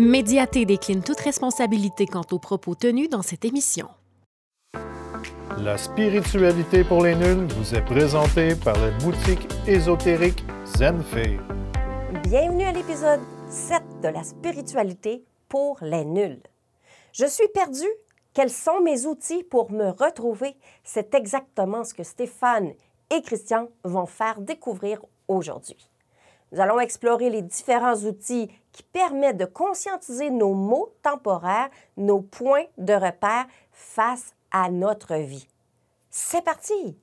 [0.00, 3.88] Médiaté décline toute responsabilité quant aux propos tenus dans cette émission.
[5.58, 11.40] La spiritualité pour les nuls vous est présentée par la boutique ésotérique Zenfei.
[12.22, 16.44] Bienvenue à l'épisode 7 de la spiritualité pour les nuls.
[17.12, 17.82] Je suis perdue.
[18.34, 20.54] Quels sont mes outils pour me retrouver?
[20.84, 22.70] C'est exactement ce que Stéphane
[23.10, 25.90] et Christian vont faire découvrir aujourd'hui.
[26.52, 28.48] Nous allons explorer les différents outils
[28.82, 35.48] permettent de conscientiser nos mots temporaires, nos points de repère face à notre vie.
[36.10, 36.98] C'est parti!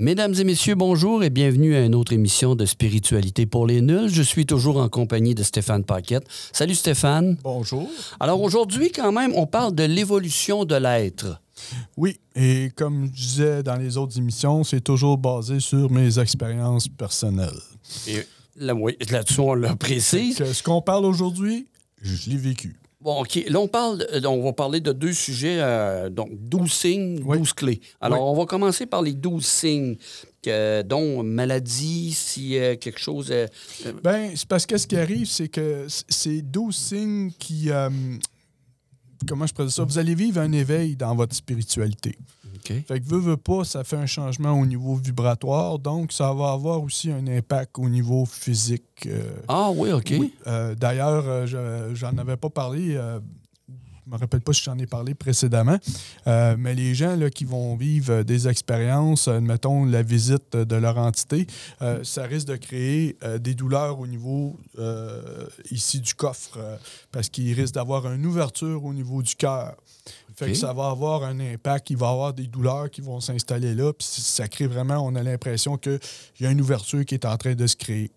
[0.00, 4.08] Mesdames et messieurs, bonjour et bienvenue à une autre émission de Spiritualité pour les nuls.
[4.08, 6.22] Je suis toujours en compagnie de Stéphane Paquette.
[6.52, 7.36] Salut Stéphane.
[7.42, 7.90] Bonjour.
[8.20, 11.42] Alors aujourd'hui, quand même, on parle de l'évolution de l'être.
[11.96, 16.86] Oui, et comme je disais dans les autres émissions, c'est toujours basé sur mes expériences
[16.86, 17.58] personnelles.
[18.06, 20.36] Et là, oui, là-dessus, on le précise.
[20.36, 21.66] Que ce qu'on parle aujourd'hui,
[22.00, 22.76] je l'ai vécu.
[23.00, 23.38] Bon, OK.
[23.48, 27.38] Là, on, parle, de- on va parler de deux sujets, euh, donc 12 signes, Oui.
[27.38, 27.80] 12 clés.
[28.00, 28.30] Alors, Oui.
[28.30, 29.96] on va commencer par les 12 signes,
[30.42, 33.28] que- dont maladie, si euh, quelque chose...
[33.30, 33.46] euh,
[33.86, 37.70] euh, Ben, c'est parce que ce qui arrive, c'est que c- c'est 12 signes qui.
[39.26, 39.84] Comment je dire ça?
[39.84, 42.16] Vous allez vivre un éveil dans votre spiritualité.
[42.56, 42.72] OK.
[42.86, 46.52] Fait que veut, veut pas, ça fait un changement au niveau vibratoire, donc ça va
[46.52, 49.06] avoir aussi un impact au niveau physique.
[49.06, 50.14] euh, Ah oui, OK.
[50.18, 50.34] Oui.
[50.46, 52.96] Euh, D'ailleurs, euh, je- j'en avais pas parlé.
[54.08, 55.76] Je me rappelle pas si j'en ai parlé précédemment.
[56.26, 60.56] euh, mais les gens là, qui vont vivre euh, des expériences, euh, mettons la visite
[60.56, 61.46] de leur entité,
[61.82, 64.58] euh, ça risque de créer euh, des douleurs au niveau
[65.70, 66.58] ici du coffre,
[67.12, 69.74] parce qu'il risque d'avoir une ouverture au niveau du cœur.
[70.36, 73.20] Fait que ça va avoir un impact, il va y avoir des douleurs qui vont
[73.20, 75.98] s'installer là, puis ça crée vraiment, on a l'impression qu'il
[76.40, 78.10] y a une ouverture qui est en train de se créer.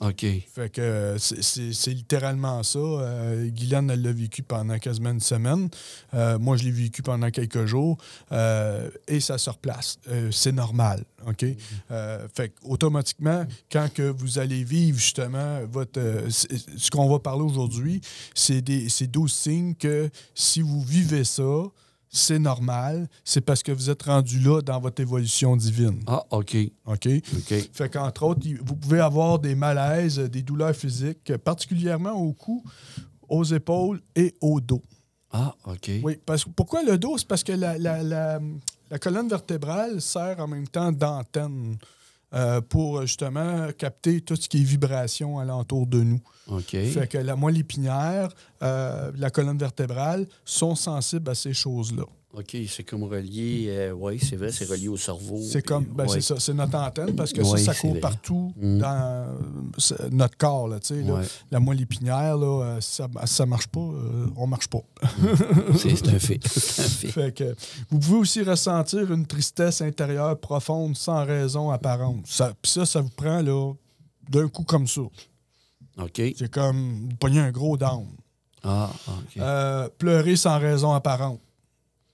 [0.00, 0.26] OK.
[0.52, 2.78] Fait que euh, c'est- littéralement ça.
[2.78, 5.68] Euh, Guylaine, elle l'a vécu pendant quasiment une semaine.
[6.12, 7.96] Euh, moi, je l'ai vécu pendant quelques jours.
[8.32, 9.98] Euh, et ça se replace.
[10.30, 11.04] C'est normal.
[11.26, 11.46] OK?
[11.90, 16.00] Euh, fait que automatiquement, quand que vous allez vivre justement votre.
[16.28, 18.00] ce qu'on va parler aujourd'hui,
[18.34, 21.62] c'est des- c'est 12 signes que si vous vivez ça,
[22.16, 23.08] c'est normal.
[23.24, 26.00] C'est parce que vous êtes rendu là dans votre évolution divine.
[26.06, 26.56] Ah, OK.
[26.86, 27.08] OK?
[27.36, 27.54] OK.
[27.72, 32.62] Fait qu'entre autres, vous pouvez avoir des malaises, des douleurs physiques, particulièrement au cou,
[33.28, 34.82] aux épaules et au dos.
[35.32, 35.90] Ah, OK.
[36.04, 37.18] Oui, parce, pourquoi le dos?
[37.18, 38.40] C'est parce que la, la- la-
[38.90, 41.76] la colonne vertébrale sert en même temps d'antenne
[42.34, 46.20] euh, pour justement capter tout ce qui est vibration alentour de nous.
[46.48, 46.70] OK.
[46.70, 48.30] Fait que la moelle épinière,
[48.62, 52.04] euh, la colonne vertébrale sont sensibles à ces choses-là.
[52.36, 53.92] OK, c'est comme relié.
[53.96, 55.40] oui, c'est vrai, c'est relié au cerveau.
[55.40, 56.10] C'est comme, ben ouais.
[56.14, 58.00] c'est ça, c'est notre antenne parce que ça, ça court vrai.
[58.00, 58.78] partout Mm.
[58.78, 61.02] dans euh, notre corps, là, tu sais.
[61.02, 61.22] Ouais.
[61.50, 64.82] La moelle épinière, là, euh, ça, ça marche pas, euh, on marche pas.
[65.76, 66.40] C'est c'est un fait.
[66.48, 67.08] Fait.
[67.08, 67.54] fait que
[67.90, 72.26] vous pouvez aussi ressentir une tristesse intérieure profonde sans raison apparente.
[72.26, 73.72] Ça, ça, ça vous prend là
[74.28, 75.02] d'un coup comme ça.
[75.02, 76.22] OK.
[76.36, 78.06] C'est comme vous pognez un gros down.
[78.62, 79.36] Ah, OK.
[79.38, 81.40] Euh, pleurer sans raison apparente.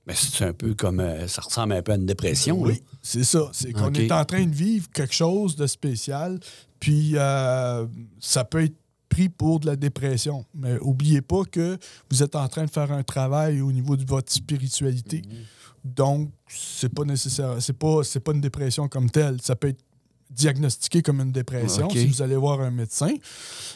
[0.07, 1.01] Mais c'est un peu comme.
[1.01, 2.65] euh, ça ressemble un peu à une dépression.
[2.65, 2.73] là.
[2.73, 3.51] Oui, c'est ça.
[3.53, 3.99] C'est qu'on OK.
[3.99, 6.41] est en train de vivre quelque chose de spécial,
[6.79, 7.87] puis euh,
[8.19, 8.77] ça peut être
[9.09, 10.45] pris pour de la dépression.
[10.55, 11.79] Mais oubliez pas que
[12.11, 15.19] vous êtes en train de faire un travail au niveau de votre spiritualité.
[15.19, 15.95] Mm-hmm.
[15.95, 17.57] Donc, c'est pas nécessaire.
[17.61, 19.41] C'est pas, c'est pas une dépression comme telle.
[19.43, 19.83] Ça peut être
[20.31, 23.13] diagnostiqué comme une dépression si vous allez voir un médecin.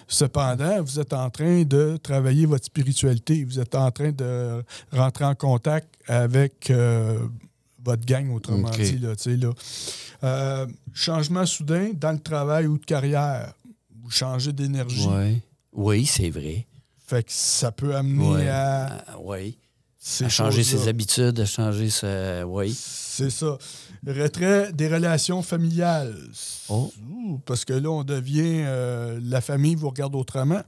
[0.06, 3.44] Cependant, vous êtes en train de travailler votre spiritualité.
[3.44, 4.62] Vous êtes en train de
[4.93, 7.19] rentrer en contact avec euh,
[7.84, 8.98] votre gang, autrement dit.
[8.98, 9.50] Là, là.
[10.22, 13.53] Euh, changement soudain dans le travail ou de carrière.
[14.03, 15.06] Vous changez d'énergie.
[15.06, 15.41] Ouais.
[15.72, 16.66] Oui, c'est vrai.
[17.06, 18.48] Fait que ça peut amener Ouais.
[18.48, 19.59] à Ah, oui.
[20.20, 22.47] À changer ses habitudes, à changer sa.
[22.47, 22.76] Oui.
[22.78, 23.56] C'est ça.
[24.06, 26.14] Retrait des relations familiales.
[26.69, 26.93] Oh.
[27.46, 28.62] Parce que là, on devient.
[28.67, 30.62] euh, la famille vous regarde autrement.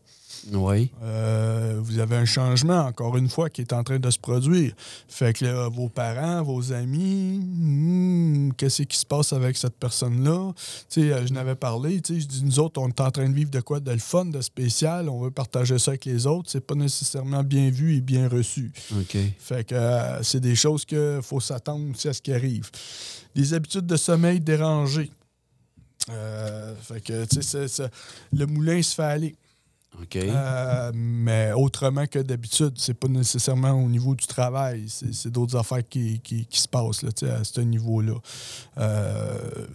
[0.53, 0.91] Oui.
[1.03, 4.73] Euh, vous avez un changement, encore une fois, qui est en train de se produire.
[5.09, 10.53] Fait que là, vos parents, vos amis, hmm, qu'est-ce qui se passe avec cette personne-là?
[10.89, 13.11] Tu sais, euh, je n'avais parlé, tu sais, je dis, nous autres, on est en
[13.11, 13.81] train de vivre de quoi?
[13.81, 16.51] De le fun, de spécial, on veut partager ça avec les autres.
[16.51, 18.73] C'est pas nécessairement bien vu et bien reçu.
[18.93, 19.17] OK.
[19.39, 22.71] Fait que euh, c'est des choses qu'il faut s'attendre aussi à ce qui arrive.
[23.35, 25.11] Des habitudes de sommeil dérangées.
[26.11, 27.67] Euh, fait que, tu sais,
[28.33, 29.35] le moulin se fait aller.
[30.17, 34.87] Euh, mais autrement que d'habitude, c'est pas nécessairement au niveau du travail.
[34.89, 38.15] C'est d'autres affaires qui, qui- se passent là, à ce niveau-là.
[38.79, 39.67] Euh,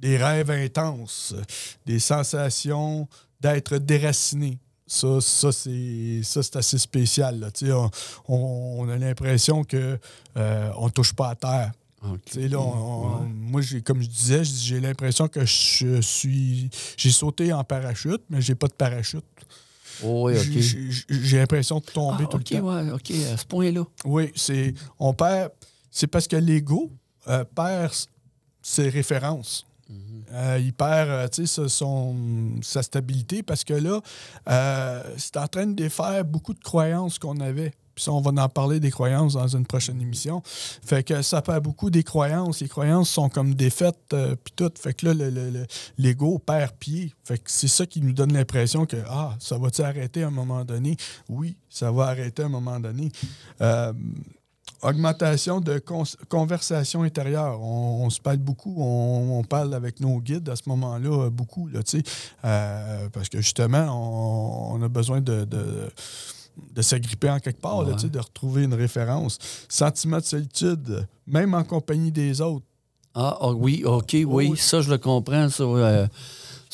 [0.00, 1.34] des rêves intenses,
[1.86, 3.08] des sensations
[3.40, 4.58] d'être déraciné.
[4.86, 6.20] Ça, ça c'est
[6.56, 7.50] assez spécial.
[7.62, 7.90] On,
[8.28, 9.98] on- a l'impression que
[10.36, 11.72] euh, touche pas à terre.
[12.48, 16.70] Là, on- moi, j'ai, comme je disais, j'ai l'impression que je suis.
[16.96, 19.24] J'ai sauté en parachute, mais j'ai pas de parachute.
[20.02, 20.62] Oh, oui.
[21.08, 22.58] J'ai- l'impression de tomber Ah, tout le temps.
[22.60, 23.84] ouais, OK, à ce point-là.
[24.04, 24.74] Oui, c'est.
[24.98, 25.50] On perd.
[25.90, 26.90] C'est parce que l'ego
[27.28, 27.92] euh, perd
[28.62, 29.64] ses références.
[30.32, 32.16] Euh, il perd euh, ce- son,
[32.62, 34.00] sa stabilité parce que là,
[34.48, 37.72] euh, c'est en train de défaire beaucoup de croyances qu'on avait.
[37.94, 40.42] Puis ça, on va en parler des croyances dans une prochaine émission.
[40.44, 42.60] Fait que ça perd beaucoup des croyances.
[42.60, 44.70] Les croyances sont comme défaites, euh, puis tout.
[44.78, 45.66] Fait que là, le- le-
[45.98, 47.12] l'ego perd pied.
[47.24, 50.30] Fait que c'est ça qui nous donne l'impression que, ah, ça va-tu arrêter à un
[50.30, 50.96] moment donné?
[51.28, 53.10] Oui, ça va arrêter à un moment donné.
[53.60, 53.92] Euh,
[54.82, 55.82] augmentation de
[56.28, 57.60] conversation intérieure.
[57.62, 61.80] On, se parle beaucoup, on, parle avec nos guides à ce moment-là euh, beaucoup, là,
[62.44, 65.46] euh, parce que justement, on, a besoin de,
[66.74, 67.94] de s'agripper en quelque part, Ouais.
[67.94, 69.38] de retrouver une référence.
[69.68, 72.64] Sentiment de solitude, même en compagnie des autres.
[73.14, 74.56] Ah, ah, oui, OK, oui, oui.
[74.56, 75.64] ça, je le comprends, ça.
[75.64, 76.06] euh,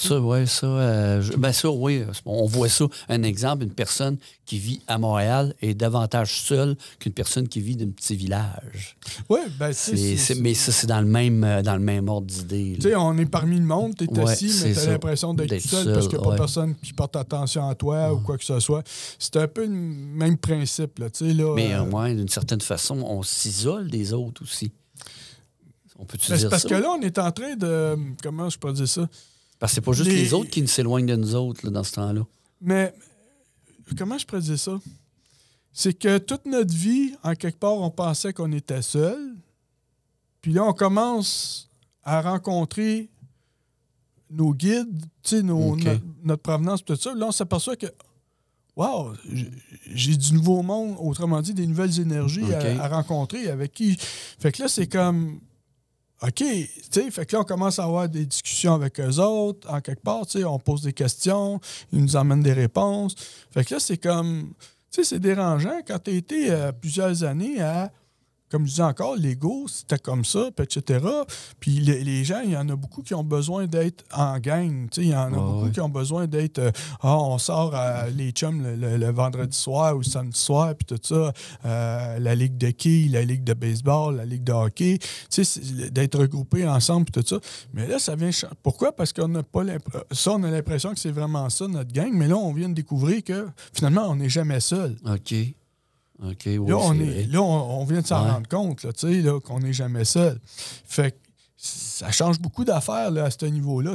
[0.00, 0.66] ça, oui, ça.
[0.66, 2.84] euh, je- ben, ça, oui, on voit ça.
[3.08, 4.16] Un exemple, une personne
[4.46, 8.96] qui vit à Montréal est davantage seule qu'une personne qui vit d'un petit village.
[9.28, 12.74] Oui, ben, C'est- mais ça, c'est dans le même, euh, dans le même ordre d'idée.
[12.76, 14.90] Tu sais, on est parmi le monde, tu es Ouais, assis, mais tu as ça.
[14.90, 16.36] l'impression d'être seul, seul, parce qu'il n'y a pas ouais.
[16.36, 18.82] personne qui porte attention à toi ou quoi que ce soit.
[19.18, 20.98] C'est un peu le même principe.
[21.00, 24.70] Là, tu sais, là, Mais euh, ouais, d'une certaine façon, on s'isole des autres aussi.
[25.98, 26.68] On peut-tu ben, dire parce ça?
[26.68, 27.96] que là, on est en train de.
[28.22, 29.08] Comment je peux dire ça?
[29.58, 30.34] Parce que c'est pas juste les- les...
[30.34, 32.24] autres qui nous s'éloignent de nous autres là, dans ce temps-là.
[32.60, 32.94] Mais
[33.96, 34.78] comment je pourrais dire ça?
[35.72, 39.34] C'est que toute notre vie, en quelque part, on pensait qu'on était seul.
[40.40, 41.68] Puis là, on commence
[42.02, 43.08] à rencontrer
[44.30, 45.84] nos guides, tu sais, nos- Ok.
[45.84, 47.14] notre, notre provenance, tout ça.
[47.14, 47.86] Là, on s'aperçoit que,
[48.76, 49.12] wow,
[49.94, 53.96] j'ai- du nouveau monde, autrement dit, des nouvelles énergies à rencontrer avec qui.
[54.38, 55.40] Fait que là, c'est comme.
[56.20, 59.70] OK, tu sais, fait que là, on commence à avoir des discussions avec eux autres,
[59.70, 61.60] en quelque part, tu sais, on pose des questions,
[61.92, 63.14] ils nous emmènent des réponses.
[63.52, 64.52] Fait que là, c'est comme,
[64.90, 67.92] tu sais, c'est dérangeant quand tu as été euh, plusieurs années à,
[68.50, 71.04] comme je disais encore, l'ego, c'était comme ça, puis etc.
[71.60, 74.88] Puis les, les gens, il y en a beaucoup qui ont besoin d'être en gang,
[74.90, 75.70] tu sais, il y en a beaucoup ouais.
[75.70, 76.70] qui ont besoin d'être, euh,
[77.02, 80.74] ah, on sort euh, les chums le, le- le vendredi soir ou le samedi soir,
[80.74, 81.32] puis tout ça,
[81.64, 85.44] euh, la ligue de quilles, la ligue de baseball, la ligue de hockey, tu sais,
[85.44, 87.40] c'est- d'être regroupés ensemble, puis tout ça.
[87.74, 88.30] Mais là, ça vient.
[88.62, 88.92] Pourquoi?
[88.92, 90.04] Parce qu'on n'a pas l'impression.
[90.12, 92.10] Ça, on a l'impression que c'est vraiment ça, notre gang.
[92.12, 94.96] Mais là, on vient de découvrir que finalement, on n'est jamais seul.
[95.06, 95.34] OK.
[96.22, 98.30] OK, là, on est, là, on, on vient de s'en Ouais.
[98.32, 100.40] rendre compte, là, là, qu'on n'est jamais seul.
[100.84, 101.16] Fait que
[101.56, 103.94] ça change beaucoup d'affaires là, à ce niveau-là.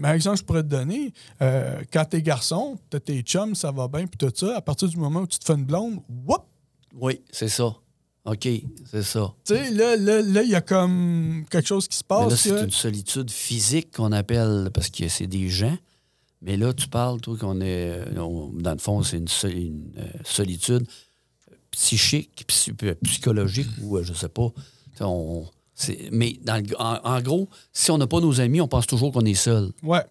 [0.00, 1.12] Par exemple, je pourrais te donner,
[1.42, 4.88] euh, quand t'es garçon, t'as tes chums, ça va bien, puis tout ça, à partir
[4.88, 6.42] du moment où tu te fais une blonde, whoop!
[6.98, 7.74] Oui, c'est ça.
[8.26, 8.48] OK,
[8.90, 9.32] c'est ça.
[9.46, 12.26] Tu sais, là, là, là, il y a comme quelque chose qui se Mais là,
[12.28, 12.40] passe.
[12.40, 15.76] c'est que- une solitude physique qu'on appelle, parce que c'est des gens.
[16.42, 18.02] Mais là, tu parles, toi, qu'on est.
[18.18, 19.28] on- dans le fond, c'est une,
[19.98, 20.86] euh, solitude
[21.70, 24.48] psychique, psy- euh, psychologique, ou euh, je sais pas.
[25.00, 25.46] On,
[26.12, 29.12] mais dans le- en, en gros, si on n'a pas nos amis, on pense toujours
[29.12, 29.70] qu'on est seul.
[29.82, 30.02] Ouais.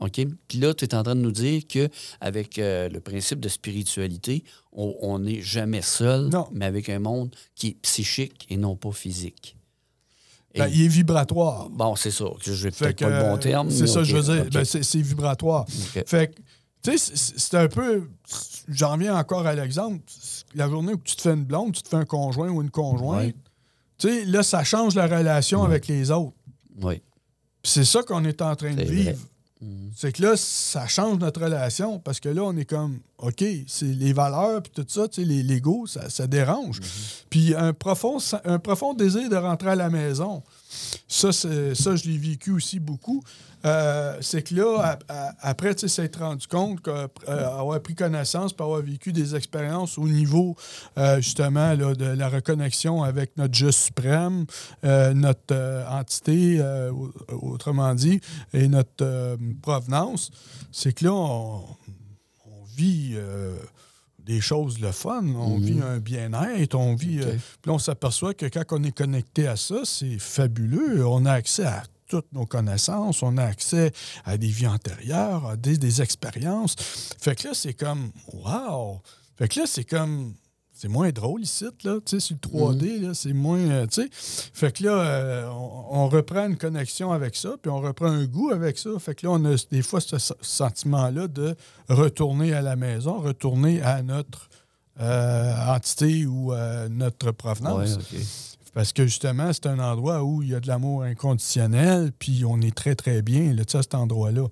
[0.00, 0.20] OK?
[0.48, 5.18] Puis là, tu es en train de nous dire qu'avec le principe de spiritualité, on
[5.18, 6.48] n'est jamais seul, Non.
[6.52, 9.56] mais avec un monde qui est psychique et non pas physique.
[10.54, 11.68] Ben, il est vibratoire.
[11.70, 12.24] Bon, c'est ça.
[12.42, 13.70] Je vais peut-être pas le bon terme.
[13.70, 14.46] C'est ça, OK, je veux dire.
[14.50, 15.66] Ben, c'est, vibratoire.
[16.06, 16.40] Fait que,
[16.82, 18.08] tu sais, c'est, un peu.
[18.68, 20.00] J'en reviens encore à l'exemple.
[20.54, 22.70] La journée où tu te fais une blonde, tu te fais un conjoint ou une
[22.70, 23.34] conjointe, Ouais.
[23.98, 26.36] tu sais, là, ça change la relation avec les autres.
[26.80, 27.00] Oui.
[27.62, 29.18] C'est ça qu'on est en train de vivre.
[29.60, 29.92] Mhm.
[29.94, 33.84] C'est que là, ça change notre relation parce que là, on est comme, OK, c'est
[33.86, 36.80] les valeurs puis tout ça, tu sais, les l'ego, ça, ça dérange.
[37.30, 40.42] Puis un profond, un profond désir de rentrer à la maison.
[41.08, 43.22] Ça, ça je l'ai vécu aussi beaucoup.
[43.64, 44.98] Euh, c'est que là,
[45.40, 50.56] après, tu s'être rendu compte qu'avoir pris connaissance, puis avoir vécu des expériences au niveau,
[50.98, 54.46] euh, justement, là, de la reconnexion avec notre Dieu suprême,
[54.84, 57.12] euh, notre euh, entité, euh, au-
[57.52, 58.20] autrement dit,
[58.52, 60.32] et notre euh, provenance,
[60.72, 61.62] c'est que là, on,
[62.74, 63.54] vit euh,
[64.24, 67.20] des choses le fun, on vit un bien-être, on vit...
[67.20, 71.06] Euh, puis là, on s'aperçoit que quand on est connecté à ça, c'est fabuleux.
[71.06, 73.90] On a accès à toutes nos connaissances, on a accès
[74.24, 76.76] à des vies antérieures, à des, des expériences.
[77.18, 79.00] Fait que là, c'est comme, wow!
[79.36, 80.34] Fait que là, c'est comme,
[80.82, 84.02] c'est moins drôle ici, là, tu sais, sur le 3D, là, c'est moins, euh, tu
[84.02, 84.08] sais.
[84.10, 88.24] Fait que là, euh, on, on reprend une connexion avec ça, puis on reprend un
[88.24, 88.90] goût avec ça.
[88.98, 91.54] Fait que là, on a des fois ce sentiment-là de
[91.88, 94.48] retourner à la maison, retourner à notre
[95.00, 97.98] euh, entité ou euh, notre provenance.
[98.12, 98.18] Ouais.
[98.74, 102.60] Parce que justement, c'est un endroit où il y a de l'amour inconditionnel, puis on
[102.60, 104.48] est très, très bien là, tu sais, à cet endroit-là.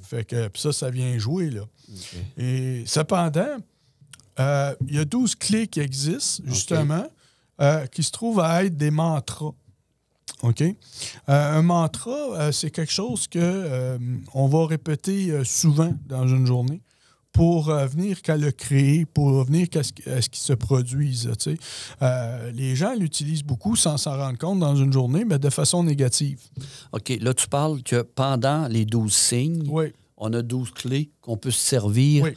[0.00, 1.50] Fait que puis ça, ça vient jouer.
[1.50, 1.62] Là.
[2.36, 3.56] Et cependant,
[4.40, 7.06] euh, il y a 12 clés qui existent, justement,
[7.60, 9.52] euh, qui se trouvent à être des mantras.
[10.42, 10.62] OK?
[10.62, 10.74] Euh,
[11.28, 13.98] un mantra, c'est quelque chose que
[14.34, 16.80] on va répéter souvent dans une journée
[17.32, 21.30] pour venir qu'à le créer, pour venir qu'à ce, qu'il se produise.
[21.38, 21.56] tu
[22.00, 22.50] sais.
[22.52, 26.40] Les gens l'utilisent beaucoup sans s'en rendre compte dans une journée, mais de façon négative.
[26.92, 31.36] OK, là, tu parles que pendant les 12 signes, Oui, on a 12 clés qu'on
[31.36, 32.34] peut se servir Oui.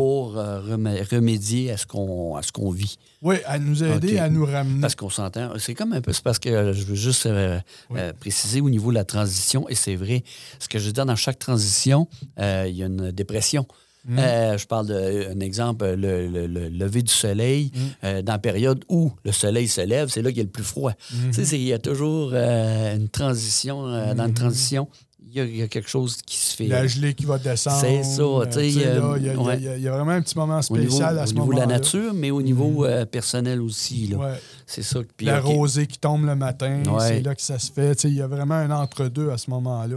[0.00, 2.98] Pour euh, remé- remédier à ce qu'on à ce qu'on vit.
[3.22, 4.82] oui, à nous aider, à nous ramener.
[4.82, 5.52] Parce qu'on s'entend.
[5.58, 6.12] C'est comme un peu.
[6.12, 8.00] C'est parce que euh, je veux juste euh, Oui.
[8.20, 10.22] préciser au niveau de la transition, et c'est vrai.
[10.58, 13.66] Ce que je veux dire, dans chaque transition, il y a une dépression.
[14.04, 14.18] Mm.
[14.18, 17.78] Euh, je parle d'un exemple, le, le- le lever du soleil, Mm.
[18.04, 20.50] euh, dans la période où le soleil se lève, c'est là qu'il y a le
[20.50, 20.92] plus froid.
[20.92, 21.34] Mm-hmm.
[21.34, 23.82] Tu sais, il y a toujours euh, une transition.
[23.82, 24.34] Dans une Mm-hmm.
[24.34, 24.88] transition,
[25.28, 26.66] il y, a, il y a quelque chose qui se fait.
[26.68, 27.80] La gelée qui va descendre.
[27.80, 29.60] C'est ça, euh, euh, Il y, a- il y ouais.
[29.60, 31.32] y a- il y a vraiment un petit moment au niveau, spécial à au ce
[31.32, 31.66] niveau de moment-là.
[31.66, 34.08] la nature, mais au niveau euh, personnel aussi.
[34.08, 34.16] là.
[34.18, 34.34] Ouais.
[34.66, 35.00] C'est ça.
[35.16, 36.98] Puis, la rosée qui tombe le matin, Ouais.
[37.08, 38.02] c'est là que ça se fait.
[38.04, 39.96] Il y a vraiment un entre-deux à ce moment-là.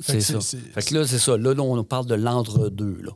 [0.00, 0.40] C'est ça.
[0.40, 1.36] c'est- Fait que là, c'est ça.
[1.36, 2.98] Là, là, on parle de l'entre-deux.
[3.02, 3.10] là.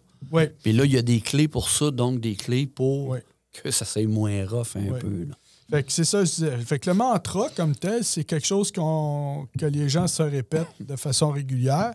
[0.62, 3.16] Puis là, il y a des clés pour ça, donc des clés pour
[3.62, 5.26] que ça soit moins rough un peu.
[5.28, 5.35] là.
[5.70, 6.56] Fait que c'est ça, je disais.
[6.58, 10.66] Fait que le mantra, comme tel, c'est quelque chose qu'on- que les gens se répètent
[10.80, 11.92] de façon régulière,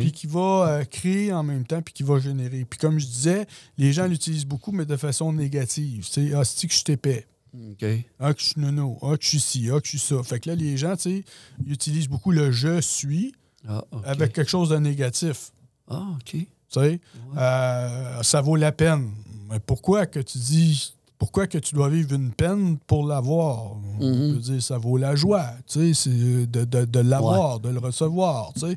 [0.00, 2.64] puis qui va euh, créer en même temps, puis qui va générer.
[2.64, 3.46] Puis comme je disais,
[3.78, 6.04] les gens l'utilisent beaucoup, mais de façon négative.
[6.34, 7.26] Ah, c'est que je suis épais.
[7.54, 7.84] OK.
[8.18, 8.98] Ah, que je suis nono.
[9.02, 9.68] Ah, que je suis ci.
[9.70, 10.20] Ah, que je suis ça.
[10.24, 11.24] Fait que là, les gens, tu sais,
[11.64, 13.32] ils utilisent beaucoup le je suis
[13.68, 15.52] Ah, avec quelque chose de négatif.
[15.88, 16.30] Ah, OK.
[16.32, 16.98] Tu sais,
[17.36, 19.10] Euh, ça vaut la peine.
[19.50, 23.76] Mais pourquoi que tu dis pourquoi que tu dois vivre une peine pour l'avoir?
[24.00, 24.34] On Mhm.
[24.34, 27.78] peut dire ça vaut la joie, tu sais, c'est de, de, de l'avoir, de le
[27.78, 28.52] recevoir.
[28.54, 28.76] tu sais.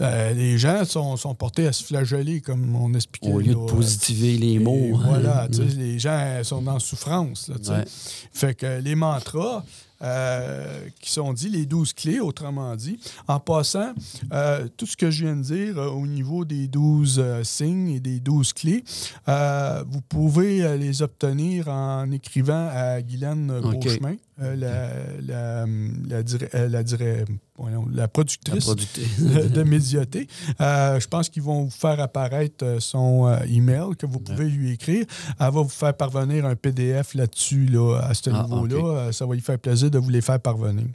[0.00, 3.32] Euh, les gens sont, sont portés à se flageller, comme on expliquait.
[3.32, 4.96] Au lieu de positiver les mots.
[4.98, 5.02] hein.
[5.04, 7.48] Voilà, tu sais, les gens sont dans souffrance.
[7.48, 7.70] Là, tu sais.
[7.72, 7.84] Ouais.
[8.32, 9.64] Fait que les mantras
[10.02, 13.92] euh, qui sont dits, les douze clés, autrement dit, en passant,
[14.32, 17.90] euh, tout ce que je viens de dire euh, au niveau des douze euh, signes
[17.90, 18.84] et des douze clés,
[19.26, 23.60] vous pouvez les obtenir en écrivant à Guylaine.
[23.80, 24.88] Beauchemin, la,
[25.20, 25.66] la,
[26.08, 27.24] la, dire- la, dire-
[27.68, 28.66] la La productrice
[29.18, 30.26] de Médioté.
[30.60, 34.46] Euh, je pense qu'ils vont vous faire apparaître euh, son euh, email que vous pouvez
[34.48, 35.04] lui écrire.
[35.38, 38.76] Elle va vous faire parvenir un PDF là-dessus, là, à ce Ah, niveau-là.
[38.98, 40.86] Euh, ça va lui faire plaisir de vous les faire parvenir.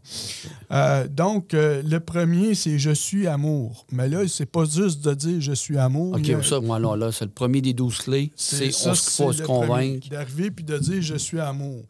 [0.71, 3.85] Euh, donc, euh, le premier, c'est Je suis amour.
[3.91, 6.15] Mais là, c'est pas juste de dire Je suis amour.
[6.15, 8.31] OK, a- ça, moi, là, là, c'est le premier des douze clés.
[8.35, 10.09] C'est ça, on se faut se convaincre.
[10.09, 11.83] D'arriver puis de dire je suis amour.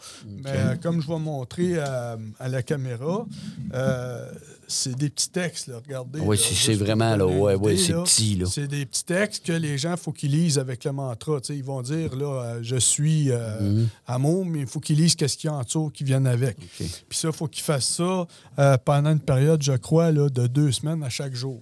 [0.44, 3.25] Mais comme je vais montrer à, à la caméra,
[3.74, 4.32] euh,
[4.67, 6.19] c'est des petits textes, là, regardez.
[6.19, 8.45] Oui, c'est- vraiment, là, ouais, ouais, c'est petit, là.
[8.48, 11.39] C'est des petits textes que les gens, il faut qu'ils lisent avec le mantra.
[11.50, 15.38] Ils vont dire, là, euh, je suis euh, amour, mais il faut qu'ils lisent qu'est-ce
[15.38, 16.57] qu'il y a en dessous qui viennent avec.
[16.77, 18.27] Puis ça, il faut qu'ils fassent ça
[18.60, 21.62] euh, pendant une période, je crois, là, de deux semaines à chaque jour.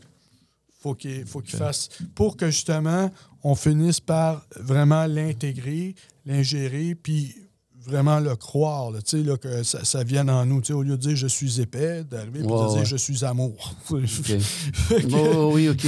[0.81, 3.09] Faut qu'il faut qu'ils fassent pour que justement
[3.41, 5.95] on finisse par vraiment l'intégrer,
[6.25, 7.35] l'ingérer, puis
[7.85, 10.61] vraiment le croire, là, tu sais, là, que ça, ça vienne en nous.
[10.71, 12.85] Au lieu de dire je suis épais, d'arriver et de dire ouais.
[12.85, 13.75] je suis amour.
[13.89, 14.03] OK.
[14.03, 15.85] Fait que- Oh, oui, OK.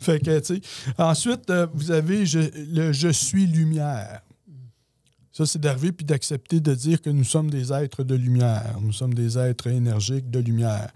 [0.00, 0.40] fait que.
[0.98, 4.22] Ensuite, euh, vous avez je- le je suis lumière.
[5.32, 8.76] Ça, c'est d'arriver puis d'accepter de dire que nous sommes des êtres de lumière.
[8.82, 10.90] Nous sommes des êtres énergiques de lumière.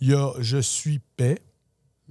[0.00, 1.38] Il y a je suis paix.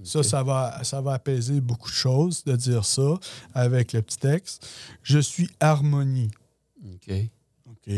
[0.03, 3.15] Ça, ça va, ça va apaiser beaucoup de choses de dire ça
[3.55, 4.67] avec le petit texte.
[5.01, 6.29] Je suis harmonie.
[6.85, 7.11] OK.
[7.69, 7.93] OK.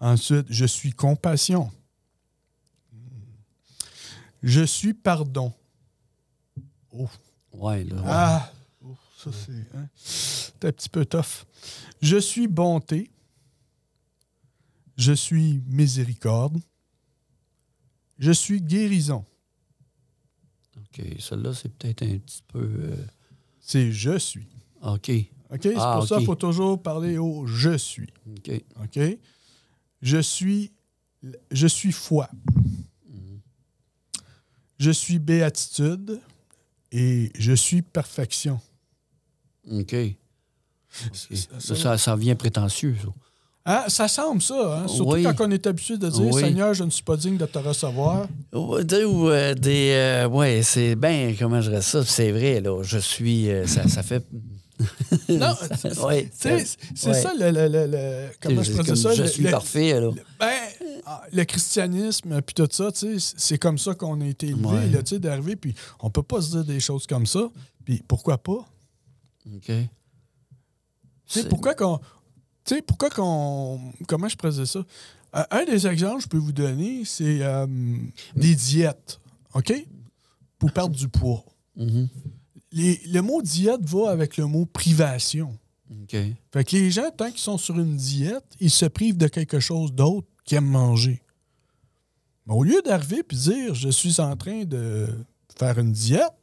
[0.00, 1.70] Ensuite, je suis compassion.
[4.42, 5.52] Je suis pardon.
[6.92, 7.08] Oh.
[7.52, 8.02] Ouais, là.
[8.06, 8.52] Ah!
[9.16, 9.88] Ça, c'est hein,
[10.62, 11.44] un petit peu tough.
[12.00, 13.10] Je suis bonté.
[14.96, 16.58] Je suis miséricorde.
[18.18, 19.24] Je suis guérison.
[20.76, 21.02] OK.
[21.18, 22.60] Celle-là, c'est peut-être un petit peu.
[22.60, 22.96] euh,
[23.60, 24.46] C'est je suis.
[24.82, 25.10] OK.
[25.52, 25.60] OK?
[25.62, 28.08] C'est Ah, pour ça qu'il faut toujours parler au je suis.
[28.36, 28.50] OK.
[28.82, 29.18] OK?
[30.02, 30.72] Je suis,
[31.50, 32.28] je suis foi.
[33.08, 33.40] Mhm.
[34.78, 36.20] je suis béatitude
[36.92, 38.60] et je suis perfection.
[39.70, 39.94] OK.
[41.12, 43.08] Ça- Ça, ça, vient prétentieux, ça.
[43.68, 44.88] Hein, ça semble ça, hein?
[44.88, 45.24] surtout Oui.
[45.24, 46.40] quand on est habitué de dire Oui.
[46.40, 48.28] Seigneur, je ne suis pas digne de te recevoir.
[48.52, 49.90] Ou, euh, des.
[49.92, 51.34] euh, ouais, c'est bien.
[51.36, 52.04] Comment je dirais ça?
[52.04, 52.80] C'est vrai, là.
[52.84, 53.50] Je suis.
[53.50, 54.24] euh, ça, ça fait.
[55.28, 55.54] Non,
[56.06, 56.30] ouais,
[56.94, 57.14] c'est ouais.
[57.14, 59.14] ça le, le- le- le- Comment je comme ça?
[59.14, 59.98] Je le- suis parfait.
[60.38, 60.52] Ben,
[61.06, 64.66] ah, le christianisme, puis tout ça, tu sais, c'est comme ça qu'on a été élevé,
[64.66, 64.86] Ouais.
[65.06, 67.48] sais, d'arriver, puis on peut pas se dire des choses comme ça.
[67.84, 68.66] Puis pourquoi pas?
[69.54, 69.62] OK.
[69.66, 69.72] Tu
[71.26, 71.98] sais, C'est- pourquoi qu'on.
[72.64, 73.80] Tu sais, pourquoi qu'on.
[74.08, 74.84] Comment je dire ça?
[75.36, 77.66] Euh, un des exemples que je peux vous donner, c'est euh,
[78.34, 79.20] des diètes,
[79.54, 79.72] OK?
[80.58, 81.44] Pour perdre du poids.
[81.76, 82.08] Mhm.
[82.76, 85.56] Les- le mot diète va avec le mot privation.
[85.90, 86.14] OK.
[86.52, 89.60] Fait que les gens, tant qu'ils sont sur une diète, ils se privent de quelque
[89.60, 91.22] chose d'autre qu'ils aiment manger.
[92.46, 95.08] Mais au lieu d'arriver et dire je suis en train de
[95.58, 96.34] faire une diète,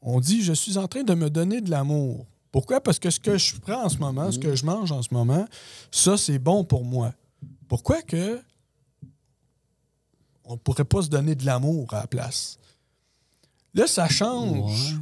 [0.00, 2.26] on dit je suis en train de me donner de l'amour.
[2.52, 2.80] Pourquoi?
[2.80, 5.12] Parce que ce que je prends en ce moment, ce que je mange en ce
[5.12, 5.46] moment,
[5.90, 7.12] ça, c'est bon pour moi.
[7.68, 8.40] Pourquoi que
[10.44, 12.56] on ne pourrait pas se donner de l'amour à la place?
[13.74, 14.96] Là, ça change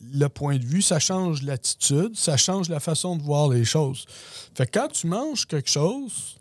[0.00, 4.06] le point de vue, ça change l'attitude, ça change la façon de voir les choses.
[4.54, 6.36] Fait que quand tu manges quelque chose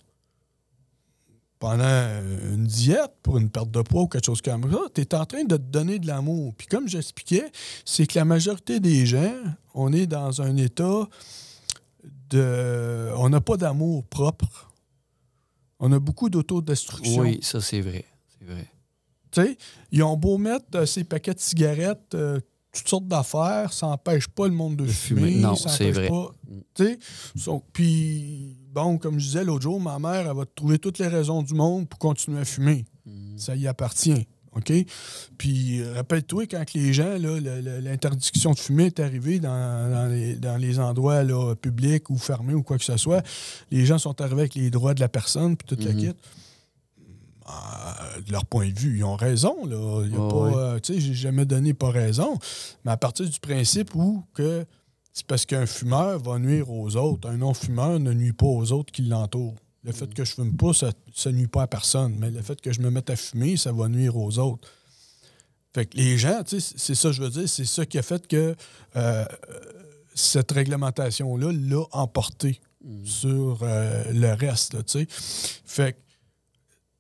[1.60, 2.22] pendant
[2.54, 5.26] une diète pour une perte de poids ou quelque chose comme ça, tu es en
[5.26, 6.54] train de te donner de l'amour.
[6.56, 7.52] Puis comme j'expliquais,
[7.84, 9.34] c'est que la majorité des gens,
[9.74, 11.08] on est dans un état
[12.30, 13.12] de...
[13.18, 14.72] On n'a pas d'amour propre.
[15.80, 17.22] On a beaucoup d'autodestruction.
[17.22, 18.06] Oui, ça, c'est vrai.
[18.38, 18.68] C'est vrai.
[19.32, 19.58] Tu sais,
[19.92, 22.40] ils ont beau mettre euh, ces paquets de cigarettes, euh,
[22.72, 25.36] toutes sortes d'affaires, ça n'empêche pas le monde de, De fumer.
[25.36, 26.10] Non, ça c'est vrai.
[27.74, 31.42] puis, bon, comme je disais l'autre jour, ma mère, elle va trouver toutes les raisons
[31.42, 32.86] du monde pour continuer à fumer.
[33.06, 33.38] Mm.
[33.38, 34.28] Ça y appartient.
[34.58, 34.74] OK?
[35.38, 40.80] Puis, rappelle-toi, quand les gens, l'interdiction de fumer est arrivée dans, dans les, dans les
[40.80, 43.24] endroits là, publics ou fermés ou quoi que ce soit,
[43.72, 46.08] les gens sont arrivés avec les droits de la personne, puis toute la kit.
[46.08, 46.14] Euh,
[48.28, 49.66] de leur point de vue, ils ont raison.
[49.66, 50.04] Là.
[50.06, 50.54] Il y a Ouais, pas, ouais.
[50.56, 52.38] euh, tu sais, j'ai jamais donné pas raison.
[52.86, 54.66] Mais à partir du principe où que
[55.14, 58.92] c'est parce qu'un fumeur va nuire aux autres, un non-fumeur ne nuit pas aux autres
[58.92, 59.56] qui l'entourent.
[59.84, 60.92] Le fait que je fume pas, ça
[61.28, 62.16] ne nuit pas à personne.
[62.20, 64.68] Mais le fait que je me mette à fumer, ça va nuire aux autres.
[65.74, 67.98] Fait que les gens, tu sais, c'est ça que je veux dire, c'est ça qui
[67.98, 68.56] a fait que
[68.96, 69.26] euh,
[70.14, 72.60] cette réglementation-là l'a emporté
[73.06, 75.08] sur euh, le reste, là, tu sais.
[75.10, 75.98] Fait que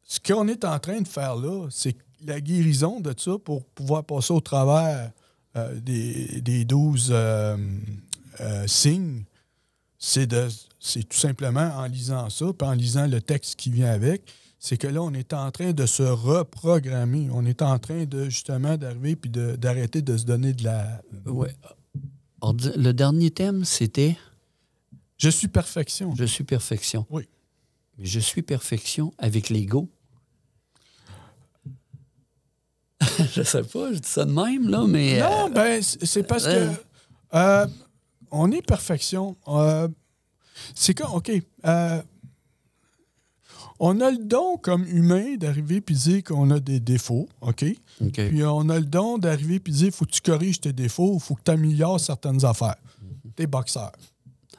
[0.08, 4.04] ce qu'on est en train de faire là, c'est la guérison de ça pour pouvoir
[4.04, 5.12] passer au travers
[5.56, 7.58] euh, des, des 12 euh,
[8.40, 9.24] euh, signes,
[10.00, 10.48] c'est de
[10.80, 14.78] c'est tout simplement en lisant ça, puis en lisant le texte qui vient avec, c'est
[14.78, 17.28] que là, on est en train de se reprogrammer.
[17.32, 21.02] On est en train de justement d'arriver puis de- d'arrêter de, se donner de la.
[21.26, 21.54] Ouais.
[22.42, 24.18] Le dernier thème, c'était?
[25.18, 26.16] Je suis perfection.
[26.16, 27.06] Je suis perfection.
[27.10, 27.28] Oui.
[27.98, 29.90] Mais je suis perfection avec l'ego.
[33.34, 35.20] je sais pas, je dis ça de même, là, mais.
[35.20, 36.70] Non, euh, ben, c'est parce que euh.
[37.36, 37.68] euh,
[38.32, 39.36] on est perfection.
[39.48, 39.88] Euh,
[40.76, 41.32] c'est quand, OK.
[41.66, 42.02] euh,
[43.80, 47.64] on a le don comme humain d'arriver puis dire qu'on a des défauts, OK?
[48.14, 51.20] Puis on a le don d'arriver puis dire faut que tu corriges tes défauts, il
[51.22, 52.78] faut que tu améliores certaines affaires.
[53.36, 53.92] T'es boxeur.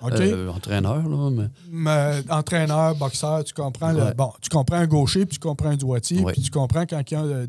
[0.01, 0.13] OK?
[0.13, 1.49] Euh, entraîneur, là, mais.
[1.69, 5.77] Mais entraîneur, boxeur, tu comprends le, bon, tu comprends un gaucher, puis tu comprends un
[5.77, 6.33] droitier, Ouais.
[6.33, 7.47] puis tu comprends quand il y a euh,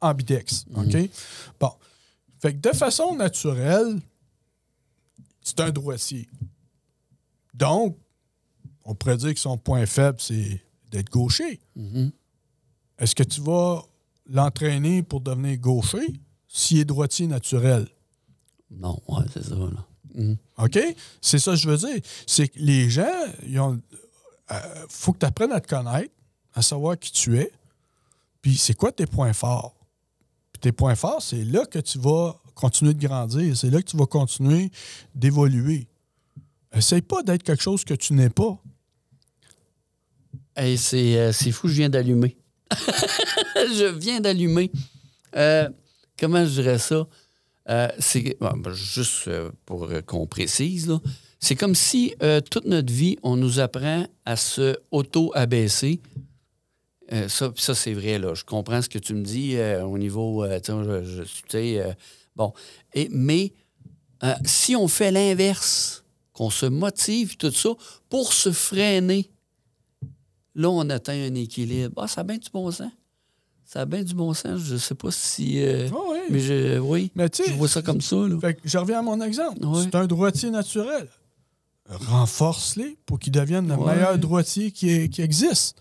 [0.00, 0.64] ambidex.
[0.74, 0.96] OK?
[1.58, 1.72] Bon.
[2.40, 4.00] Fait que de façon naturelle,
[5.42, 6.28] c'est un droitier.
[7.54, 7.98] Donc,
[8.84, 11.60] on pourrait dire que son point faible, c'est d'être gaucher.
[11.76, 12.10] Mhm.
[12.98, 13.84] Est-ce que tu vas
[14.26, 17.88] l'entraîner pour devenir gaucher s'il est droitier naturel?
[18.70, 19.86] Non, ouais, c'est ça, là.
[20.14, 20.36] Mhm.
[20.58, 20.78] OK?
[21.20, 22.00] C'est ça que je veux dire.
[22.26, 23.60] C'est que les gens, il
[24.88, 26.14] faut que tu apprennes à te connaître,
[26.54, 27.52] à savoir qui tu es,
[28.40, 29.74] puis c'est quoi tes points forts?
[30.60, 33.96] Tes points forts, c'est là que tu vas continuer de grandir, c'est là que tu
[33.96, 34.70] vas continuer
[35.14, 35.86] d'évoluer.
[36.74, 38.58] Essaye pas d'être quelque chose que tu n'es pas.
[40.54, 42.36] Hey, c'est, euh, fou, je viens d'allumer.
[43.56, 44.70] je viens d'allumer.
[45.34, 45.68] Euh,
[46.18, 47.06] comment je dirais ça?
[47.68, 49.30] Euh, c'est, ben, juste
[49.64, 50.92] pour qu'on précise,
[51.38, 52.14] c'est comme si
[52.50, 56.00] toute notre vie, on nous apprend à se auto-abaisser.
[57.12, 58.34] Euh, ça, ça c'est vrai, là.
[58.34, 60.44] Je comprends ce que tu me dis euh, au niveau.
[60.44, 61.92] euh, je, je-
[62.36, 62.52] bon.
[62.94, 63.52] Et, mais
[64.44, 67.70] si on fait l'inverse, qu'on se motive, tout ça,
[68.08, 69.30] pour se freiner,
[70.56, 71.94] Là, on atteint un équilibre.
[72.02, 72.90] Ah, ça a bien du bon sens.
[73.64, 74.60] Ça a bien du bon sens.
[74.60, 75.62] Je sais pas si.
[75.64, 76.18] Ah oui.
[76.28, 78.16] Mais je, oui, Mais je vois ça comme ça.
[78.16, 78.36] Là.
[78.40, 79.60] Fait que je reviens à mon exemple.
[79.80, 81.06] C'est un droitier naturel.
[81.88, 83.94] Renforce-les pour qu'il devienne le Ouais.
[83.94, 85.76] meilleur droitier qui, qui existe.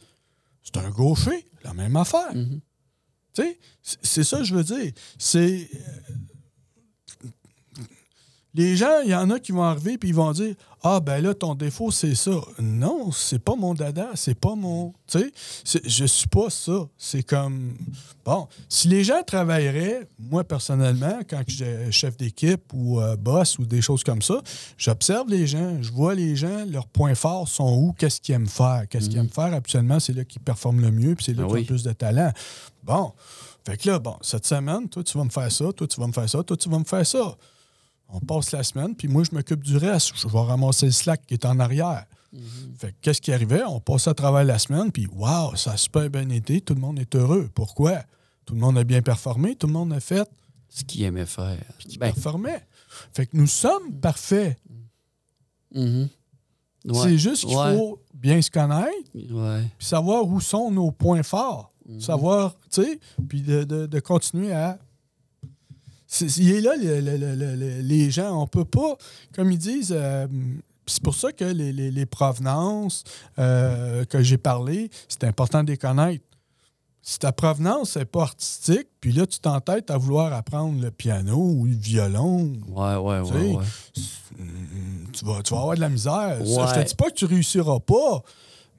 [0.63, 2.31] C'est un gaucher, la même affaire.
[2.33, 2.61] Tu
[3.33, 4.91] sais, c'est- c'est ça que je veux dire.
[5.17, 5.69] C'est.
[5.73, 6.15] euh,
[8.55, 11.21] Les gens, il y en a qui vont arriver puis ils vont dire Ah, ben
[11.21, 12.31] là, ton défaut, c'est ça.
[12.57, 14.93] Non, c'est pas mon dada, c'est pas mon.
[15.07, 15.31] Tu
[15.65, 16.87] sais, je suis pas ça.
[16.97, 17.75] C'est comme.
[18.23, 23.65] Bon, si les gens travailleraient, moi, personnellement, quand j'étais chef d'équipe ou euh, boss ou
[23.65, 24.41] des choses comme ça,
[24.77, 28.47] j'observe les gens, je vois les gens, leurs points forts sont où, qu'est-ce qu'ils aiment
[28.47, 28.85] faire?
[28.89, 31.47] Qu'est-ce qu'ils aiment faire, habituellement, c'est là qu'ils performent le mieux puis c'est là Ah
[31.47, 32.31] qu'ils ont le plus de talent.
[32.83, 33.11] Bon.
[33.65, 36.07] Fait que là, bon, cette semaine, toi, tu vas me faire ça, toi, tu vas
[36.07, 37.35] me faire ça, toi, tu vas me faire ça.
[38.11, 40.13] On passe la semaine, puis moi, je m'occupe du reste.
[40.15, 42.05] Je vais ramasser le slack qui est en arrière.
[42.77, 43.63] Fait que qu'est-ce qui arrivait?
[43.67, 46.79] On passait à travers la semaine, puis waouh, ça a super bien été, tout le
[46.81, 47.49] monde est heureux.
[47.55, 48.03] Pourquoi?
[48.45, 50.27] Tout le monde a bien performé, tout le monde a fait,
[50.69, 51.57] Ce qu'il aimait faire.
[51.99, 52.63] Ben, performait.
[53.13, 54.57] Fait que nous sommes parfaits.
[55.73, 56.09] mhm.
[56.85, 56.93] Ouais.
[57.03, 57.75] C'est juste qu'il Ouais.
[57.75, 59.63] faut bien se connaître, Ouais.
[59.77, 61.71] puis savoir où sont nos points forts.
[61.87, 61.99] Mhm.
[61.99, 64.77] Savoir, tu sais, puis de, de- de continuer à.
[66.11, 68.41] C'est- Il est là, le- le- le- le- le- les gens.
[68.41, 68.97] On peut pas,
[69.35, 70.25] comme ils disent, euh,
[70.87, 73.03] c'est pour ça que les, les- les provenances
[73.37, 76.23] euh, que j'ai parlé, c'est important de les connaître.
[77.03, 81.37] Si ta provenance n'est pas artistique, puis là, tu t'entêtes à vouloir apprendre le piano
[81.37, 84.43] ou le violon, Ouais, ouais, Tu ouais, sais, ouais.
[85.13, 86.37] tu vas, tu vas avoir de la misère.
[86.45, 88.21] Ça, je te dis pas que tu réussiras pas,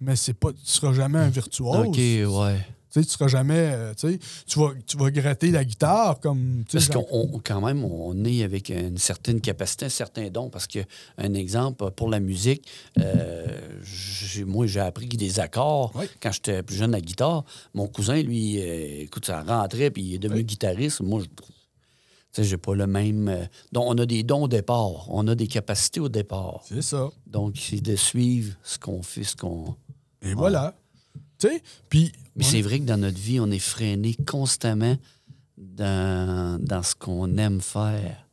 [0.00, 1.86] mais c'est pas, tu seras jamais un virtuose.
[1.86, 2.66] OK, ouais.
[2.92, 3.54] Tu sais, tu seras jamais.
[3.72, 6.64] euh, tu sais, tu vas, tu vas gratter la guitare comme.
[6.72, 10.50] Parce genre- qu'on on- quand même, on est avec une certaine capacité, un certain don.
[10.50, 10.80] Parce que,
[11.16, 12.66] un exemple, pour la musique,
[12.98, 13.46] euh,
[14.46, 16.06] moi, j'ai appris des accords Oui.
[16.20, 17.44] quand j'étais plus jeune à la guitare.
[17.74, 20.44] Mon cousin, lui, euh, écoute, ça rentrait, puis il est devenu Oui.
[20.44, 21.00] guitariste.
[21.00, 22.42] Moi, je.
[22.42, 23.48] J'ai pas le même.
[23.72, 25.10] donc, on a des dons au départ.
[25.10, 26.62] On a des capacités au départ.
[26.64, 27.08] C'est ça.
[27.26, 29.74] Donc, c'est de suivre ce qu'on fait, ce qu'on.
[30.22, 30.76] Et voilà.
[31.38, 32.12] Tu sais, puis.
[32.40, 34.96] Mais c'est vrai que dans notre vie, on est freiné constamment
[35.56, 38.26] dans, dans ce qu'on aime faire.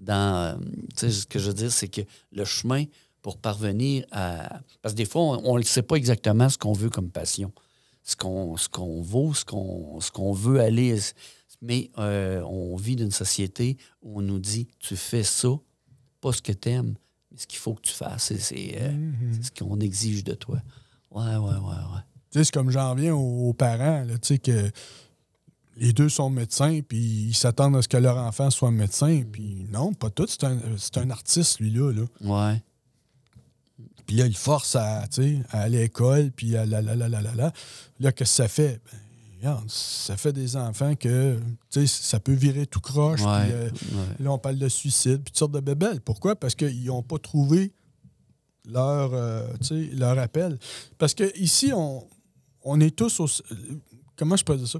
[0.00, 0.54] Dans, euh,
[0.96, 2.84] tu sais, ce que je veux dire, c'est que le chemin
[3.22, 4.60] pour parvenir à...
[4.82, 7.52] Parce que des fois, on ne sait pas exactement ce qu'on veut comme passion,
[8.02, 10.98] ce qu'on ce qu'on vaut, ce qu'on ce qu'on veut aller.
[11.60, 15.48] Mais euh, on vit d'une société où on nous dit, tu fais ça,
[16.22, 16.94] pas ce que tu aimes,
[17.30, 18.32] mais ce qu'il faut que tu fasses.
[18.38, 19.34] C'est euh, Mhm.
[19.34, 20.62] c'est ce qu'on exige de toi.
[21.10, 22.04] Ouais, ouais, ouais, ouais.
[22.30, 24.70] C'est comme j'en reviens aux, aux parents, là, tu sais, que
[25.76, 29.22] les deux sont médecins, puis ils s'attendent à ce que leur enfant soit médecin.
[29.30, 30.26] Puis non, pas tout.
[30.28, 30.58] C'est un,
[30.96, 31.92] un artiste, lui-là.
[31.92, 32.02] Là.
[32.20, 32.62] Ouais.
[34.06, 37.22] Puis là, il force à, à aller à l'école, puis à la la la la
[37.22, 37.52] la la.
[37.98, 38.80] Là, qu'est-ce que ça fait?
[38.84, 38.98] Ben,
[39.38, 41.38] regarde, ça fait des enfants que,
[41.86, 43.22] ça peut virer tout croche.
[43.22, 44.24] Ouais, puis, euh, ouais.
[44.24, 46.00] là, on parle de suicide, puis toutes sortes de bébelles.
[46.02, 46.36] Pourquoi?
[46.36, 47.72] Parce qu'ils n'ont pas trouvé
[48.68, 49.46] leur, euh,
[49.94, 50.58] leur appel.
[50.98, 52.04] Parce que ici, on,
[52.64, 53.26] on est tous au...
[54.16, 54.78] Comment je peux dire ça?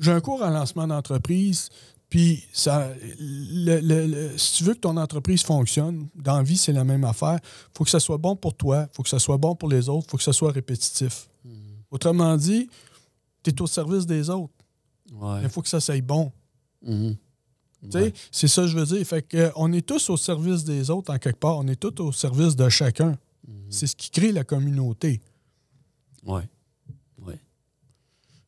[0.00, 1.68] J'ai un cours en lancement d'entreprise,
[2.08, 6.56] puis ça, le- le- le- si tu veux que ton entreprise fonctionne, dans la vie,
[6.56, 7.38] c'est la même affaire.
[7.42, 9.68] Il faut que ça soit bon pour toi, il faut que ça soit bon pour
[9.68, 11.28] les autres, il faut que ça soit répétitif.
[11.90, 12.68] Autrement dit,
[13.42, 14.54] tu es au service des autres.
[15.12, 15.40] Ouais.
[15.42, 16.32] Il faut que ça soit bon.
[16.82, 17.16] Mhm.
[17.92, 18.12] Ouais.
[18.30, 19.06] C'est ça que je veux dire.
[19.06, 21.58] Fait que, euh, on est tous au service des autres en quelque part.
[21.58, 23.18] On est tous au service de chacun.
[23.46, 23.54] Mhm.
[23.68, 25.20] C'est ce qui crée la communauté.
[26.24, 26.48] Ouais.
[27.18, 27.38] Ouais.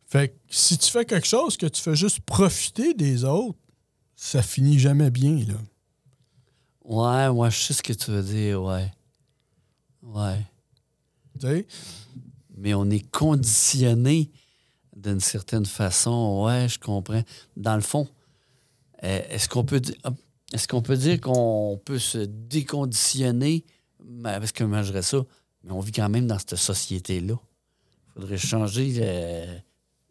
[0.07, 3.59] Fait que si tu fais quelque chose que tu fais juste profiter des autres,
[4.15, 5.45] ça finit jamais bien.
[5.47, 5.55] Là.
[6.85, 8.93] Ouais, moi, je sais ce que tu veux dire, ouais.
[10.03, 10.41] Ouais.
[11.41, 11.67] Tu sais?
[12.57, 14.31] Mais on est conditionné
[14.95, 16.45] d'une certaine façon.
[16.45, 17.23] Ouais, je comprends.
[17.57, 18.09] Dans le fond,
[19.03, 19.97] euh, est-ce qu'on peut dire.
[20.53, 23.65] Est-ce qu'on peut dire qu'on peut se déconditionner?
[23.99, 25.25] Ben, Parce que moi, je dirais ça.
[25.65, 27.35] Mais on vit quand même dans cette société-là.
[28.17, 29.61] Il faudrait changer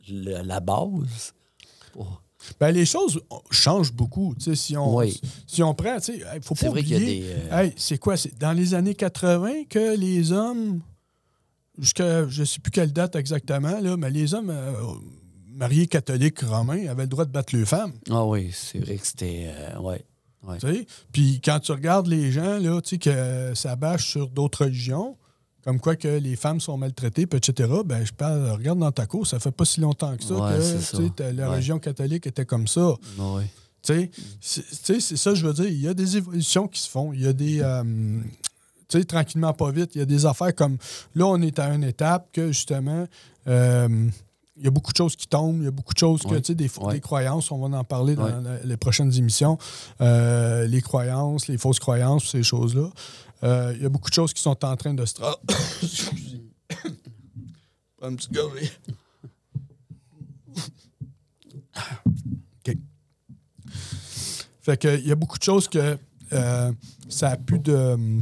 [0.09, 1.33] le- le- la base.
[1.93, 2.21] pour-
[2.59, 4.35] Ben, les choses changent beaucoup.
[4.37, 5.19] Si on, Oui.
[5.47, 7.23] si on prend, il ne faut pas oublier.
[7.25, 8.17] euh, Hey, c'est quoi?
[8.17, 10.81] C'est dans les années 80 que les hommes,
[11.77, 14.73] jusqu'à je ne sais plus quelle date exactement, là, mais les hommes euh,
[15.53, 17.93] mariés catholiques romains avaient le droit de battre les femmes.
[18.09, 19.45] Ah oui, c'est vrai que c'était.
[19.47, 20.03] euh, ouais.
[21.13, 25.15] Puis quand tu regardes les gens, là, que ça bâche sur d'autres religions,
[25.63, 29.25] comme quoi que les femmes sont maltraitées, etc., ben, je parle, regarde dans ta cour,
[29.25, 30.97] ça fait pas si longtemps que ça Ouais, que ça.
[31.31, 31.53] la Ouais.
[31.55, 32.89] religion catholique était comme ça.
[33.17, 33.49] Ouais.
[33.81, 34.11] Tu sais,
[34.99, 35.65] c'est- ça je veux dire.
[35.67, 37.11] Il y a des évolutions qui se font.
[37.13, 37.59] Il y a des.
[37.61, 37.83] euh,
[38.87, 39.91] tu sais, tranquillement, pas vite.
[39.95, 40.77] Il y a des affaires comme.
[41.15, 43.05] Là, on est à une étape que, justement,
[43.47, 44.09] euh,
[44.55, 46.29] il y a beaucoup de choses qui tombent, il y a beaucoup de choses que,
[46.29, 46.41] Oui.
[46.41, 46.93] tu sais, des, Oui.
[46.93, 48.31] des croyances, on va en parler dans Oui.
[48.43, 49.57] la- les prochaines émissions.
[49.99, 52.87] Euh, les croyances, les fausses croyances, ces choses-là.
[53.43, 55.15] Euh, il y a beaucoup de choses qui sont en train de se.
[58.01, 58.71] une petite gorgée.
[62.65, 62.77] OK.
[64.61, 65.97] Fait que, il y a beaucoup de choses que
[66.31, 66.71] euh,
[67.09, 68.21] ça n'a plus de hum,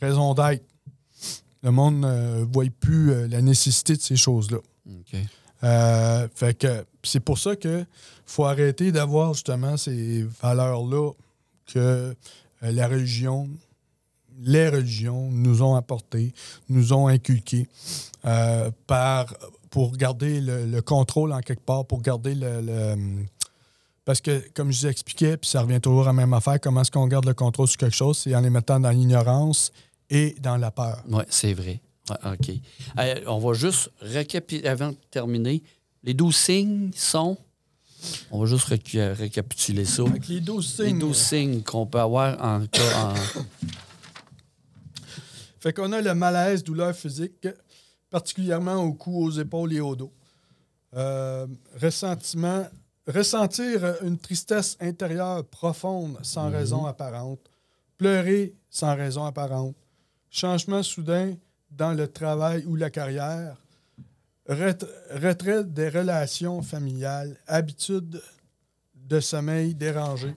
[0.00, 0.64] raison d'être.
[1.62, 4.58] Le monde ne voit plus euh, la nécessité de ces choses-là.
[4.86, 5.16] OK.
[5.64, 7.84] Euh, fait que c'est pour ça que
[8.26, 11.12] faut arrêter d'avoir justement ces valeurs-là
[11.66, 12.14] que euh,
[12.62, 13.48] la religion,
[14.40, 16.32] les religions nous ont apportées,
[16.68, 17.68] nous ont inculquées
[18.24, 19.34] euh, par,
[19.70, 22.60] pour garder le, le contrôle en quelque part, pour garder le.
[22.60, 22.96] le-
[24.04, 26.80] parce que, comme je vous expliquais, puis ça revient toujours à la même affaire, comment
[26.80, 28.16] est-ce qu'on garde le contrôle sur quelque chose?
[28.16, 29.70] C'est en les mettant dans l'ignorance
[30.08, 31.02] et dans la peur.
[31.10, 31.80] Oui, c'est vrai.
[32.08, 32.50] Ouais, OK.
[32.98, 35.62] Euh, on va juste récapituler, avant de terminer,
[36.04, 37.36] les 12 signes sont?
[38.30, 40.02] On va juste récu- récapituler ça.
[40.04, 40.98] Avec les 12 Les signes.
[41.00, 43.08] 12 signes qu'on peut avoir en cas.
[43.08, 43.14] En...
[45.60, 47.48] Fait qu'on a le malaise, douleur physique,
[48.10, 50.12] particulièrement au cou, aux épaules et au dos.
[50.94, 51.46] Euh,
[51.80, 52.66] ressentiment,
[53.06, 57.40] ressentir une tristesse intérieure profonde sans raison apparente.
[57.96, 59.74] Pleurer sans raison apparente.
[60.30, 61.34] Changement soudain
[61.70, 63.56] dans le travail ou la carrière.
[64.46, 64.78] Ret-
[65.10, 67.36] retrait des relations familiales.
[67.46, 68.22] Habitude
[68.94, 70.34] de sommeil dérangé.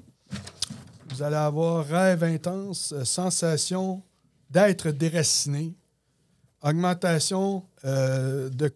[1.10, 4.02] Vous allez avoir rêve intense, sensation
[4.52, 5.74] d'être déraciné,
[6.62, 8.72] augmentation euh, de,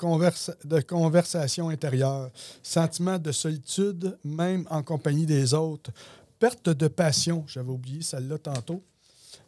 [0.68, 2.32] de conversation intérieure,
[2.64, 5.92] sentiment de solitude, même en compagnie des autres,
[6.40, 8.82] perte de passion, j'avais oublié celle-là tantôt,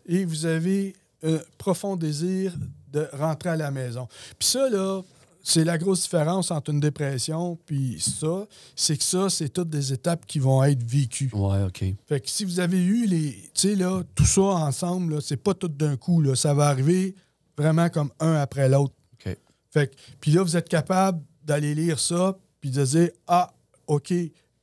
[0.05, 2.53] et vous avez un profond désir
[2.91, 4.07] de rentrer à la maison.
[4.37, 5.01] Puis ça, là,
[5.49, 9.93] c'est la grosse différence entre une dépression puis ça, c'est que ça, c'est toutes des
[9.93, 11.29] étapes qui vont être vécues.
[11.31, 11.85] Ouais, OK.
[12.05, 13.31] Fait que si vous avez eu les.
[13.53, 16.21] Tu sais, là, tout ça ensemble, c'est pas tout d'un coup.
[16.21, 17.15] Là, ça va arriver
[17.57, 18.93] vraiment comme un après l'autre.
[19.13, 19.37] OK.
[19.71, 19.95] Fait que.
[20.19, 23.53] Puis là, vous êtes capable d'aller lire ça, puis de dire Ah,
[23.87, 24.13] OK.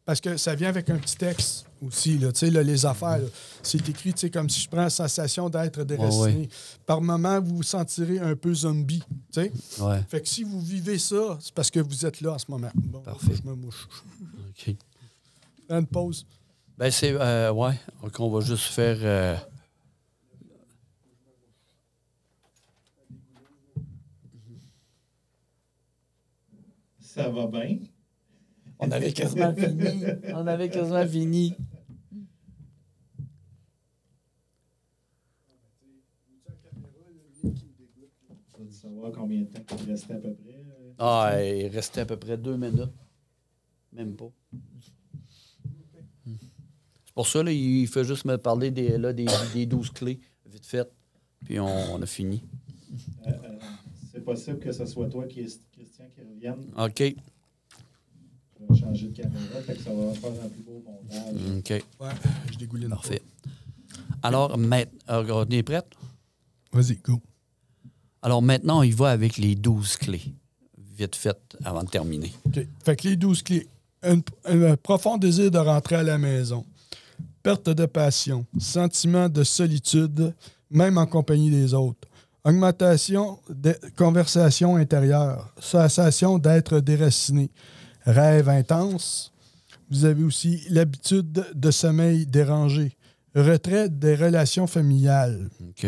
[0.04, 3.20] Parce que ça vient avec un petit texte aussi, là, tu sais, là, les affaires.
[3.62, 6.24] C'est écrit, comme si je prends la sensation d'être déraciné.
[6.42, 6.48] ouais.
[6.86, 9.52] Par moment, vous vous sentirez un peu zombie, tu sais.
[9.80, 10.00] Ouais.
[10.08, 12.70] Fait que si vous vivez ça, c'est parce que vous êtes là en ce moment.
[12.74, 13.34] Bon, Parfait.
[13.42, 13.88] Je me mouche.
[14.50, 14.74] OK.
[15.70, 16.26] Une pause.
[16.76, 17.12] Ben, c'est.
[17.12, 17.78] Euh, ouais.
[18.02, 18.96] Donc, on va juste faire.
[19.00, 19.36] euh,
[27.00, 27.78] Ça va bien?
[28.78, 30.04] On avait quasiment fini.
[30.34, 31.56] On avait quasiment fini.
[38.80, 40.54] Tu combien de temps il restait à peu près?
[40.54, 40.92] euh?
[40.98, 42.92] Ah, il restait à peu près deux minutes.
[43.92, 44.30] Même pas.
[46.24, 50.20] C'est pour ça, là, il fait juste me parler des, là, des, des 12 clés,
[50.50, 50.88] vite fait.
[51.44, 52.42] Puis on, on a fini.
[53.26, 53.58] Euh, euh,
[54.12, 56.72] c'est possible que ce soit toi, qui est Christian, qui revienne.
[56.76, 57.14] OK.
[58.58, 61.58] Je vais changer de caméra, fait que ça va faire un plus beau montage.
[61.58, 61.70] OK.
[62.00, 62.10] Ouais,
[62.52, 62.88] je dégouline.
[62.88, 63.22] Parfait.
[64.22, 65.86] Alors, maintenant, on est prête?
[66.72, 67.20] Vas-y, go.
[68.24, 70.32] Alors maintenant, il va avec les 12 clés.
[70.96, 72.32] Vite fait, avant de terminer.
[72.82, 73.68] Fait que les 12 clés.
[74.02, 76.64] Un, un profond désir de rentrer à la maison.
[77.42, 78.46] Perte de passion.
[78.58, 80.32] Sentiment de solitude,
[80.70, 82.08] même en compagnie des autres.
[82.44, 85.52] Augmentation de conversation intérieure.
[85.60, 87.50] Sensation d'être déraciné.
[88.06, 89.32] Rêve intense.
[89.90, 92.96] Vous avez aussi l'habitude de sommeil dérangé.
[93.34, 95.50] Retrait des relations familiales.
[95.60, 95.86] OK.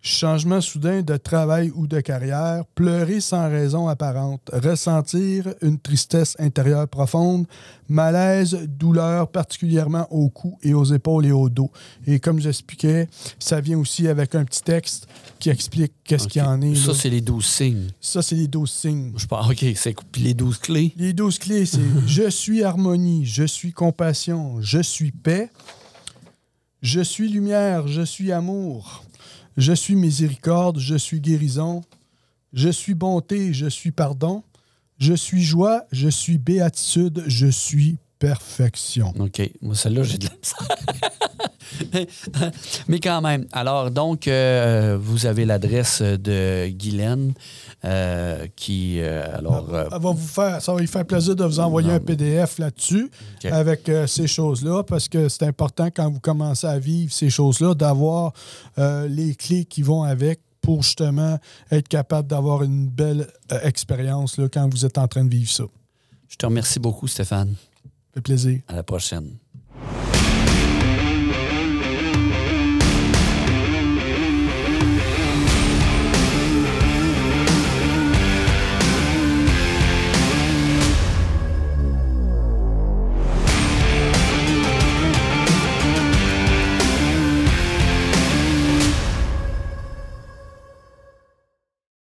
[0.00, 6.86] Changement soudain de travail ou de carrière, pleurer sans raison apparente, ressentir une tristesse intérieure
[6.86, 7.46] profonde,
[7.88, 11.72] malaise, douleur particulièrement au cou et aux épaules et au dos.
[12.06, 13.08] Et comme j'expliquais,
[13.40, 15.08] ça vient aussi avec un petit texte
[15.40, 16.76] qui explique qu'est-ce qu'il y en est.
[16.76, 17.88] Ça, c'est les 12 signes.
[18.00, 19.12] Ça, c'est les 12 signes.
[19.16, 20.92] Je pense, OK, c'est les 12 clés?
[20.96, 25.50] Les 12 clés, c'est je suis harmonie, je suis compassion, je suis paix,
[26.82, 29.04] je suis lumière, je suis amour,
[29.58, 31.82] je suis miséricorde, je suis guérison,
[32.52, 34.44] je suis bonté, je suis pardon,
[34.98, 39.12] je suis joie, je suis béatitude, je suis perfection.
[39.18, 39.42] OK.
[39.60, 40.18] Moi, celle-là, j'ai.
[42.88, 43.46] Mais quand même.
[43.52, 47.32] Alors, donc, euh, vous avez l'adresse de Guylaine
[47.84, 49.00] euh, qui.
[49.00, 49.72] euh, alors.
[49.74, 51.94] euh, Ça va, vous faire, ça va lui faire plaisir de vous envoyer Non.
[51.94, 53.10] un PDF là-dessus
[53.50, 58.32] avec ces choses-là parce que c'est important quand vous commencez à vivre ces choses-là d'avoir
[58.76, 61.38] les clés qui vont avec pour justement
[61.70, 63.26] être capable d'avoir une belle
[63.62, 65.64] expérience quand vous êtes en train de vivre ça.
[66.28, 67.54] Je te remercie beaucoup, Stéphane.
[67.54, 68.60] Ça fait plaisir.
[68.68, 69.30] À la prochaine.